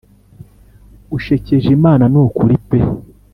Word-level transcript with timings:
ushekeje 1.17 1.67
imana 1.77 2.03
nukuri 2.13 2.55
pe 2.67 2.79